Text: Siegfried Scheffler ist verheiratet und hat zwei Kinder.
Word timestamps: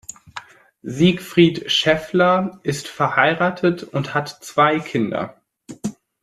Siegfried 0.81 1.71
Scheffler 1.71 2.59
ist 2.63 2.87
verheiratet 2.87 3.83
und 3.83 4.15
hat 4.15 4.29
zwei 4.41 4.79
Kinder. 4.79 5.39